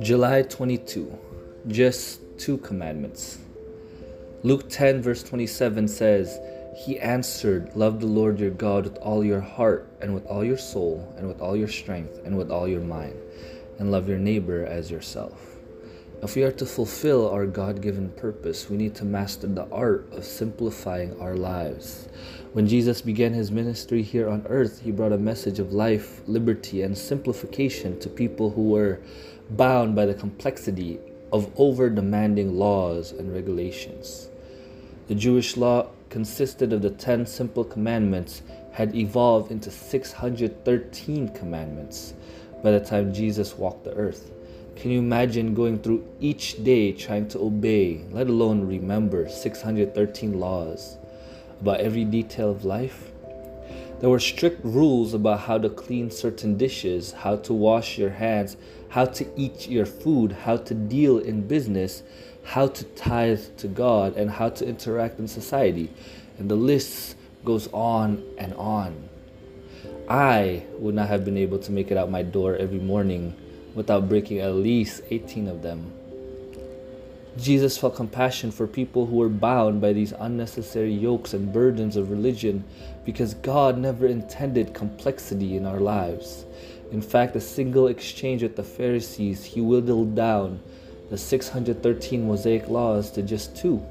July 0.00 0.42
22. 0.42 1.18
Just 1.68 2.20
two 2.38 2.58
commandments. 2.58 3.38
Luke 4.42 4.68
10, 4.68 5.00
verse 5.00 5.22
27 5.22 5.86
says, 5.86 6.40
He 6.76 6.98
answered, 6.98 7.70
Love 7.76 8.00
the 8.00 8.06
Lord 8.06 8.40
your 8.40 8.50
God 8.50 8.84
with 8.84 8.96
all 8.98 9.24
your 9.24 9.40
heart, 9.40 9.86
and 10.00 10.12
with 10.12 10.26
all 10.26 10.44
your 10.44 10.58
soul, 10.58 11.14
and 11.16 11.28
with 11.28 11.40
all 11.40 11.56
your 11.56 11.68
strength, 11.68 12.20
and 12.24 12.36
with 12.36 12.50
all 12.50 12.66
your 12.66 12.80
mind, 12.80 13.16
and 13.78 13.92
love 13.92 14.08
your 14.08 14.18
neighbor 14.18 14.66
as 14.66 14.90
yourself. 14.90 15.56
If 16.22 16.36
we 16.36 16.44
are 16.44 16.52
to 16.52 16.64
fulfill 16.64 17.28
our 17.28 17.46
God 17.46 17.82
given 17.82 18.10
purpose, 18.10 18.70
we 18.70 18.76
need 18.76 18.94
to 18.94 19.04
master 19.04 19.48
the 19.48 19.68
art 19.70 20.06
of 20.12 20.24
simplifying 20.24 21.20
our 21.20 21.34
lives. 21.34 22.08
When 22.52 22.68
Jesus 22.68 23.02
began 23.02 23.32
his 23.32 23.50
ministry 23.50 24.02
here 24.02 24.28
on 24.28 24.46
earth, 24.48 24.82
he 24.82 24.92
brought 24.92 25.10
a 25.10 25.18
message 25.18 25.58
of 25.58 25.72
life, 25.72 26.22
liberty, 26.28 26.82
and 26.82 26.96
simplification 26.96 27.98
to 27.98 28.08
people 28.08 28.50
who 28.50 28.68
were 28.68 29.00
bound 29.50 29.96
by 29.96 30.06
the 30.06 30.14
complexity 30.14 31.00
of 31.32 31.50
over 31.56 31.90
demanding 31.90 32.56
laws 32.56 33.10
and 33.10 33.34
regulations. 33.34 34.28
The 35.08 35.16
Jewish 35.16 35.56
law 35.56 35.88
consisted 36.08 36.72
of 36.72 36.82
the 36.82 36.90
10 36.90 37.26
simple 37.26 37.64
commandments 37.64 38.42
had 38.70 38.94
evolved 38.94 39.50
into 39.50 39.72
613 39.72 41.34
commandments 41.34 42.14
by 42.62 42.70
the 42.70 42.78
time 42.78 43.12
Jesus 43.12 43.58
walked 43.58 43.82
the 43.82 43.94
earth. 43.94 44.30
Can 44.76 44.90
you 44.90 44.98
imagine 44.98 45.54
going 45.54 45.78
through 45.78 46.04
each 46.18 46.62
day 46.64 46.92
trying 46.92 47.28
to 47.28 47.38
obey, 47.38 48.04
let 48.10 48.28
alone 48.28 48.66
remember 48.66 49.28
613 49.28 50.40
laws 50.40 50.96
about 51.60 51.80
every 51.80 52.04
detail 52.04 52.50
of 52.50 52.64
life? 52.64 53.12
There 54.00 54.10
were 54.10 54.18
strict 54.18 54.64
rules 54.64 55.14
about 55.14 55.40
how 55.40 55.58
to 55.58 55.68
clean 55.68 56.10
certain 56.10 56.56
dishes, 56.56 57.12
how 57.12 57.36
to 57.36 57.52
wash 57.52 57.96
your 57.96 58.10
hands, 58.10 58.56
how 58.88 59.04
to 59.04 59.26
eat 59.36 59.68
your 59.68 59.86
food, 59.86 60.32
how 60.32 60.56
to 60.56 60.74
deal 60.74 61.18
in 61.18 61.46
business, 61.46 62.02
how 62.42 62.66
to 62.66 62.84
tithe 62.84 63.40
to 63.58 63.68
God, 63.68 64.16
and 64.16 64.28
how 64.28 64.48
to 64.48 64.66
interact 64.66 65.20
in 65.20 65.28
society. 65.28 65.88
And 66.38 66.50
the 66.50 66.56
list 66.56 67.14
goes 67.44 67.68
on 67.72 68.24
and 68.38 68.54
on. 68.54 69.08
I 70.08 70.64
would 70.78 70.96
not 70.96 71.06
have 71.08 71.24
been 71.24 71.36
able 71.36 71.60
to 71.60 71.70
make 71.70 71.92
it 71.92 71.96
out 71.96 72.10
my 72.10 72.22
door 72.22 72.56
every 72.56 72.80
morning 72.80 73.36
without 73.74 74.08
breaking 74.08 74.38
at 74.40 74.54
least 74.54 75.02
18 75.10 75.48
of 75.48 75.62
them. 75.62 75.92
Jesus 77.38 77.78
felt 77.78 77.96
compassion 77.96 78.50
for 78.50 78.66
people 78.66 79.06
who 79.06 79.16
were 79.16 79.30
bound 79.30 79.80
by 79.80 79.94
these 79.94 80.12
unnecessary 80.12 80.92
yokes 80.92 81.32
and 81.32 81.52
burdens 81.52 81.96
of 81.96 82.10
religion 82.10 82.62
because 83.06 83.34
God 83.34 83.78
never 83.78 84.06
intended 84.06 84.74
complexity 84.74 85.56
in 85.56 85.64
our 85.64 85.80
lives. 85.80 86.44
In 86.90 87.00
fact, 87.00 87.34
a 87.34 87.40
single 87.40 87.88
exchange 87.88 88.42
with 88.42 88.56
the 88.56 88.62
Pharisees, 88.62 89.44
he 89.44 89.62
whittled 89.62 90.14
down 90.14 90.60
the 91.08 91.16
613 91.16 92.26
Mosaic 92.26 92.68
laws 92.68 93.10
to 93.12 93.22
just 93.22 93.56
two. 93.56 93.82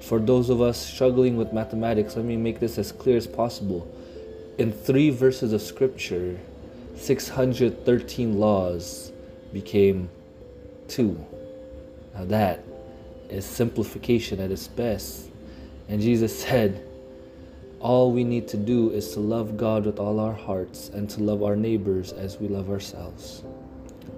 For 0.00 0.20
those 0.20 0.48
of 0.48 0.60
us 0.60 0.78
struggling 0.78 1.36
with 1.36 1.52
mathematics, 1.52 2.14
let 2.14 2.24
me 2.24 2.36
make 2.36 2.60
this 2.60 2.78
as 2.78 2.92
clear 2.92 3.16
as 3.16 3.26
possible. 3.26 3.90
In 4.58 4.70
three 4.70 5.10
verses 5.10 5.52
of 5.52 5.60
scripture, 5.60 6.38
613 6.96 8.38
laws 8.38 9.12
became 9.52 10.08
two. 10.88 11.24
Now, 12.14 12.24
that 12.26 12.64
is 13.28 13.44
simplification 13.44 14.40
at 14.40 14.50
its 14.50 14.68
best. 14.68 15.30
And 15.88 16.00
Jesus 16.00 16.38
said, 16.38 16.86
all 17.80 18.12
we 18.12 18.24
need 18.24 18.48
to 18.48 18.56
do 18.56 18.90
is 18.90 19.12
to 19.12 19.20
love 19.20 19.58
God 19.58 19.84
with 19.84 19.98
all 19.98 20.18
our 20.18 20.32
hearts 20.32 20.88
and 20.88 21.08
to 21.10 21.22
love 21.22 21.42
our 21.42 21.54
neighbors 21.54 22.12
as 22.12 22.38
we 22.38 22.48
love 22.48 22.70
ourselves. 22.70 23.42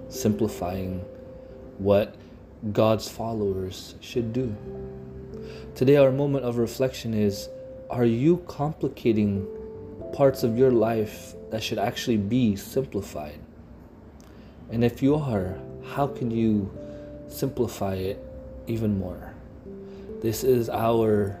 Simplifying 0.07 1.03
what 1.77 2.15
God's 2.71 3.09
followers 3.09 3.95
should 3.99 4.31
do. 4.31 4.55
Today, 5.75 5.97
our 5.97 6.11
moment 6.11 6.45
of 6.45 6.57
reflection 6.57 7.13
is 7.13 7.49
Are 7.89 8.05
you 8.05 8.37
complicating 8.47 9.45
parts 10.13 10.43
of 10.43 10.57
your 10.57 10.71
life 10.71 11.35
that 11.51 11.63
should 11.63 11.77
actually 11.77 12.17
be 12.17 12.55
simplified? 12.55 13.39
And 14.69 14.83
if 14.83 15.01
you 15.01 15.15
are, 15.15 15.57
how 15.93 16.07
can 16.07 16.31
you 16.31 16.71
simplify 17.27 17.95
it 17.95 18.23
even 18.67 18.99
more? 18.99 19.33
This 20.21 20.43
is 20.43 20.69
our 20.69 21.39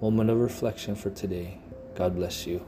moment 0.00 0.30
of 0.30 0.38
reflection 0.38 0.94
for 0.94 1.10
today. 1.10 1.58
God 1.94 2.14
bless 2.14 2.46
you. 2.46 2.64